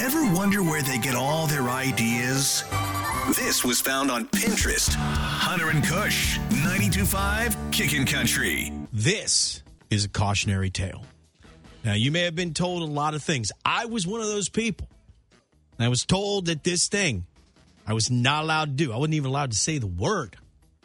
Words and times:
Ever 0.00 0.34
wonder 0.34 0.62
where 0.62 0.82
they 0.82 0.98
get 0.98 1.14
all 1.14 1.46
their 1.46 1.68
ideas? 1.68 2.64
This 3.36 3.64
was 3.64 3.80
found 3.80 4.10
on 4.10 4.26
Pinterest. 4.26 4.92
Hunter 4.94 5.70
and 5.70 5.84
Kush, 5.84 6.38
92.5 6.38 7.72
Kickin' 7.72 8.04
Country. 8.04 8.72
This 8.92 9.62
is 9.90 10.04
a 10.04 10.08
cautionary 10.08 10.70
tale. 10.70 11.04
Now, 11.84 11.92
you 11.92 12.10
may 12.10 12.22
have 12.22 12.34
been 12.34 12.54
told 12.54 12.82
a 12.82 12.86
lot 12.86 13.14
of 13.14 13.22
things. 13.22 13.52
I 13.64 13.86
was 13.86 14.04
one 14.06 14.20
of 14.20 14.26
those 14.26 14.48
people. 14.48 14.88
I 15.78 15.88
was 15.88 16.04
told 16.04 16.46
that 16.46 16.64
this 16.64 16.88
thing 16.88 17.26
I 17.86 17.92
was 17.92 18.10
not 18.10 18.42
allowed 18.42 18.76
to 18.76 18.84
do. 18.84 18.92
I 18.92 18.96
wasn't 18.96 19.14
even 19.14 19.28
allowed 19.30 19.52
to 19.52 19.56
say 19.56 19.78
the 19.78 19.86
word. 19.86 20.36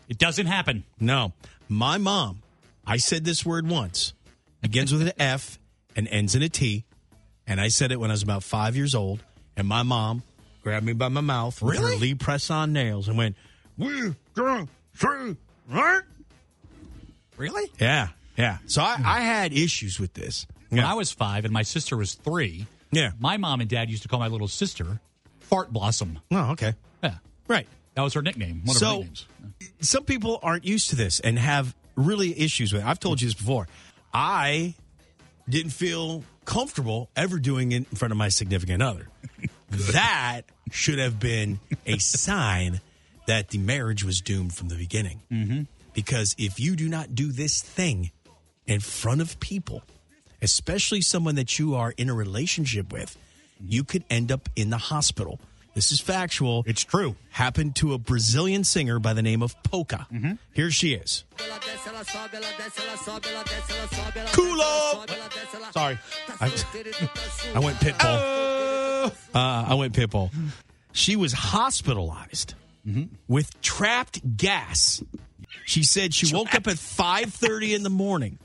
It 0.08 0.20
doesn't 0.20 0.48
happen. 0.48 0.84
No. 1.00 1.34
My 1.68 1.98
mom, 1.98 2.44
I 2.86 2.98
said 2.98 3.26
this 3.26 3.46
word 3.46 3.68
once, 3.68 4.14
begins 4.62 4.92
with 4.92 5.02
an 5.02 5.14
F 5.18 5.58
and 5.96 6.08
ends 6.10 6.36
in 6.36 6.44
a 6.44 6.50
T. 6.50 6.86
And 7.50 7.60
I 7.60 7.68
said 7.68 7.92
it 7.92 8.00
when 8.00 8.10
I 8.12 8.14
was 8.14 8.24
about 8.24 8.44
five 8.44 8.76
years 8.78 8.96
old. 8.96 9.22
And 9.58 9.68
my 9.68 9.84
mom 9.84 10.24
grabbed 10.64 10.86
me 10.86 10.94
by 10.94 11.10
my 11.10 11.20
mouth 11.22 11.62
with 11.62 11.78
her 11.78 11.84
Really? 11.84 11.98
Lee 11.98 12.14
press 12.16 12.50
on 12.50 12.72
nails 12.72 13.08
and 13.10 13.18
went, 13.18 13.36
We 13.78 14.14
gonna 14.36 14.68
say 14.94 15.36
right? 15.70 16.02
Really? 17.38 17.70
Yeah, 17.80 18.10
yeah. 18.38 18.58
So 18.68 18.82
I, 18.82 18.96
hmm. 18.98 19.04
I 19.06 19.20
had 19.22 19.54
issues 19.54 20.00
with 20.00 20.14
this. 20.14 20.46
When 20.70 20.80
Yeah. 20.82 20.92
I 20.92 20.94
was 20.94 21.12
five 21.12 21.46
and 21.46 21.54
my 21.54 21.64
sister 21.64 21.98
was 21.98 22.14
three, 22.14 22.68
Yeah. 22.92 23.12
my 23.20 23.38
mom 23.38 23.62
and 23.62 23.70
dad 23.70 23.90
used 23.90 24.04
to 24.04 24.10
call 24.10 24.20
my 24.20 24.28
little 24.28 24.48
sister 24.48 25.00
Fart 25.40 25.72
Blossom. 25.74 26.20
Oh, 26.32 26.52
okay. 26.52 26.74
Yeah. 27.04 27.16
Right. 27.48 27.68
That 27.96 28.04
was 28.04 28.14
her 28.14 28.22
nickname. 28.22 28.62
One 28.66 28.76
of 28.76 28.82
her 28.82 28.88
So- 28.88 29.06
Some 29.82 30.04
people 30.04 30.40
aren't 30.44 30.66
used 30.66 30.90
to 30.92 30.96
this 30.96 31.20
and 31.20 31.40
have 31.40 31.76
really 31.96 32.40
issues 32.40 32.72
with 32.72 32.84
it. 32.84 32.88
I've 32.88 33.00
told 33.00 33.22
you 33.22 33.28
this 33.28 33.34
before. 33.34 33.68
I 34.14 34.76
didn't 35.50 35.72
feel 35.72 36.24
comfortable 36.46 37.10
ever 37.16 37.40
doing 37.40 37.72
it 37.72 37.78
in 37.78 37.96
front 37.96 38.12
of 38.12 38.18
my 38.18 38.30
significant 38.30 38.82
other. 38.82 39.08
that 39.70 40.42
should 40.72 41.00
have 41.00 41.20
been 41.20 41.60
a 41.86 41.98
sign 41.98 42.82
that 43.28 43.50
the 43.50 43.58
marriage 43.58 44.04
was 44.04 44.22
doomed 44.22 44.54
from 44.54 44.70
the 44.70 44.76
beginning. 44.76 45.22
Mm-hmm. 45.32 45.62
Because 45.94 46.36
if 46.38 46.60
you 46.60 46.76
do 46.76 46.88
not 46.88 47.14
do 47.14 47.32
this 47.32 47.62
thing 47.62 48.12
in 48.68 48.80
front 48.80 49.22
of 49.22 49.40
people, 49.40 49.84
especially 50.42 51.02
someone 51.02 51.36
that 51.36 51.60
you 51.60 51.76
are 51.76 51.94
in 51.98 52.10
a 52.10 52.14
relationship 52.14 52.92
with, 52.92 53.18
you 53.60 53.84
could 53.84 54.04
end 54.10 54.32
up 54.32 54.48
in 54.56 54.70
the 54.70 54.78
hospital. 54.78 55.40
This 55.74 55.92
is 55.92 56.02
factual. 56.02 56.64
It's 56.66 56.84
true. 56.84 57.16
Happened 57.30 57.76
to 57.78 57.94
a 57.94 57.98
Brazilian 57.98 58.64
singer 58.64 59.00
by 59.00 59.14
the 59.14 59.22
name 59.22 59.42
of 59.42 59.62
Pocah. 59.64 60.10
Mm-hmm. 60.10 60.34
Here 60.54 60.72
she 60.72 60.94
is. 60.94 61.24
Cool 64.34 64.62
Sorry. 65.72 66.00
I, 66.42 66.46
I 67.56 67.60
went 67.60 67.78
pitbull. 67.78 68.00
Oh! 68.02 69.14
Uh, 69.34 69.66
I 69.70 69.74
went 69.76 69.94
pitbull. 69.94 70.32
She 70.92 71.16
was 71.16 71.34
hospitalized 71.34 72.56
mm-hmm. 72.86 73.04
with 73.28 73.62
trapped 73.62 74.38
gas. 74.38 75.04
She 75.66 75.84
said 75.84 76.14
she 76.14 76.34
woke 76.34 76.54
up 76.56 76.68
at 76.68 76.76
5:30 76.76 77.76
in 77.76 77.84
the 77.84 77.90
morning 77.90 78.40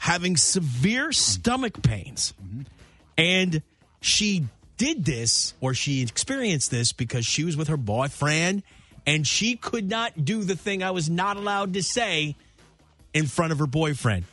having 0.00 0.36
severe 0.36 1.12
stomach 1.12 1.82
pains. 1.82 2.34
Mm-hmm. 2.42 2.62
And 3.18 3.62
she 4.00 4.46
did 4.80 5.04
this 5.04 5.52
or 5.60 5.74
she 5.74 6.00
experienced 6.00 6.70
this 6.70 6.92
because 6.94 7.26
she 7.26 7.44
was 7.44 7.54
with 7.54 7.68
her 7.68 7.76
boyfriend 7.76 8.62
and 9.06 9.26
she 9.26 9.54
could 9.54 9.90
not 9.90 10.24
do 10.24 10.42
the 10.42 10.56
thing 10.56 10.82
I 10.82 10.90
was 10.92 11.10
not 11.10 11.36
allowed 11.36 11.74
to 11.74 11.82
say 11.82 12.34
in 13.12 13.26
front 13.26 13.52
of 13.52 13.58
her 13.58 13.66
boyfriend. 13.66 14.24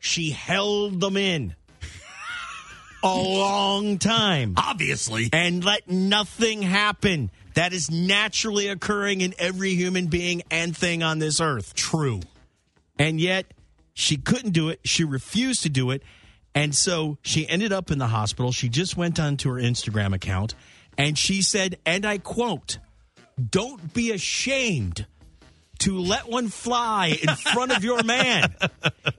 She 0.00 0.30
held 0.30 1.00
them 1.00 1.16
in 1.16 1.54
a 3.04 3.14
long 3.14 3.98
time 3.98 4.54
Obviously. 4.56 5.30
and 5.32 5.64
let 5.64 5.88
nothing 5.88 6.62
happen. 6.62 7.30
That 7.54 7.72
is 7.72 7.88
naturally 7.88 8.66
occurring 8.66 9.20
in 9.20 9.34
every 9.38 9.74
human 9.74 10.06
being 10.08 10.42
and 10.50 10.76
thing 10.76 11.04
on 11.04 11.20
this 11.20 11.40
earth. 11.40 11.74
True. 11.74 12.22
And 12.98 13.20
yet 13.20 13.46
she 13.94 14.16
couldn't 14.16 14.50
do 14.50 14.68
it. 14.68 14.80
She 14.82 15.04
refused 15.04 15.62
to 15.62 15.68
do 15.68 15.92
it. 15.92 16.02
And 16.54 16.74
so 16.74 17.18
she 17.22 17.48
ended 17.48 17.72
up 17.72 17.90
in 17.90 17.98
the 17.98 18.08
hospital. 18.08 18.52
She 18.52 18.68
just 18.68 18.96
went 18.96 19.18
onto 19.18 19.50
her 19.50 19.60
Instagram 19.60 20.14
account 20.14 20.54
and 20.98 21.16
she 21.16 21.42
said, 21.42 21.78
and 21.86 22.04
I 22.04 22.18
quote, 22.18 22.78
don't 23.50 23.94
be 23.94 24.10
ashamed 24.10 25.06
to 25.80 25.98
let 25.98 26.28
one 26.28 26.48
fly 26.48 27.18
in 27.20 27.34
front 27.34 27.72
of 27.76 27.82
your 27.82 28.02
man. 28.02 28.54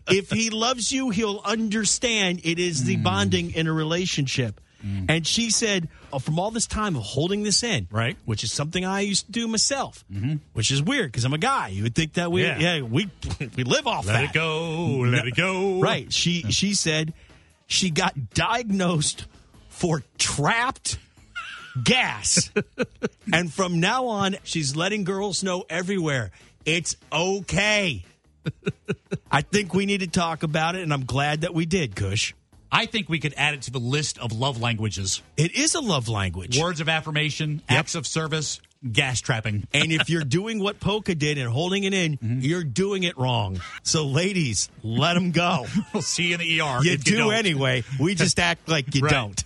If 0.06 0.30
he 0.30 0.50
loves 0.50 0.92
you, 0.92 1.12
he'll 1.12 1.42
understand 1.46 2.42
it 2.44 2.60
is 2.60 2.84
the 2.84 2.98
hmm. 2.98 3.04
bonding 3.04 3.52
in 3.52 3.68
a 3.68 3.74
relationship. 3.74 4.60
Mm. 4.86 5.06
And 5.10 5.28
she 5.28 5.50
said, 5.50 5.88
oh, 6.12 6.20
from 6.20 6.40
all 6.40 6.52
this 6.52 6.68
time 6.68 6.96
of 6.96 7.04
holding 7.04 7.44
this 7.44 7.64
in, 7.64 7.88
Right. 7.92 8.18
which 8.26 8.44
is 8.44 8.52
something 8.52 8.84
I 8.84 9.02
used 9.02 9.28
to 9.28 9.32
do 9.32 9.48
myself, 9.48 10.04
mm-hmm. 10.12 10.36
which 10.54 10.72
is 10.72 10.82
weird 10.82 11.12
because 11.12 11.24
I'm 11.24 11.34
a 11.34 11.38
guy. 11.38 11.70
You 11.70 11.84
would 11.84 11.96
think 11.96 12.14
that 12.14 12.32
we, 12.32 12.44
Yeah. 12.44 12.60
yeah, 12.60 12.82
we 12.82 13.10
we 13.56 13.64
live 13.64 13.88
off 13.88 14.06
Let 14.06 14.14
that. 14.14 14.20
Let 14.22 14.30
it 14.30 14.34
go. 14.34 14.50
Mm-hmm. 14.90 15.14
Let 15.14 15.28
it 15.28 15.36
go. 15.36 15.80
Right. 15.80 16.12
She 16.12 16.42
she 16.52 16.74
said 16.74 17.14
she 17.68 17.90
got 17.90 18.34
diagnosed 18.34 19.26
for 19.70 20.04
trapped 20.18 20.98
gas. 21.84 22.52
and 23.34 23.52
from 23.52 23.80
now 23.80 24.08
on, 24.08 24.36
she's 24.44 24.76
letting 24.76 25.04
girls 25.06 25.44
know 25.44 25.66
everywhere 25.70 26.32
it's 26.66 26.96
okay. 27.12 28.06
I 29.32 29.42
think 29.42 29.74
we 29.74 29.86
need 29.86 30.02
to 30.02 30.08
talk 30.08 30.44
about 30.44 30.76
it, 30.76 30.82
and 30.82 30.94
I'm 30.94 31.06
glad 31.06 31.42
that 31.42 31.54
we 31.54 31.66
did, 31.66 31.96
Kush. 31.96 32.34
I 32.74 32.88
think 32.88 33.08
we 33.08 33.20
could 33.20 33.36
add 33.38 33.54
it 33.54 33.62
to 33.64 33.72
the 33.72 33.80
list 33.80 34.18
of 34.18 34.32
love 34.32 34.60
languages. 34.60 35.22
It 35.38 35.56
is 35.56 35.76
a 35.76 35.80
love 35.80 36.10
language. 36.10 36.60
Words 36.60 36.82
of 36.82 36.90
affirmation, 36.90 37.62
acts 37.70 37.94
of 37.94 38.08
service, 38.08 38.60
gas 38.92 39.22
trapping. 39.22 39.68
And 39.74 39.92
if 39.92 40.10
you're 40.10 40.24
doing 40.24 40.58
what 40.60 40.80
Pocah 40.80 41.18
did 41.18 41.38
and 41.38 41.50
holding 41.50 41.84
it 41.84 41.94
in, 41.94 42.18
you're 42.42 42.64
doing 42.64 43.04
it 43.04 43.16
wrong. 43.18 43.62
So, 43.84 44.06
ladies, 44.08 44.70
let 44.82 45.14
them 45.14 45.32
go. 45.32 45.68
We'll 45.94 46.02
see 46.02 46.30
you 46.30 46.34
in 46.34 46.40
the 46.40 46.62
ER. 46.62 46.80
You 46.84 46.98
do 46.98 47.18
don't. 47.18 47.34
anyway. 47.34 47.84
We 48.00 48.16
just 48.16 48.40
act 48.50 48.68
like 48.68 48.96
you 48.96 49.02
Right. 49.04 49.12
don't. 49.12 49.44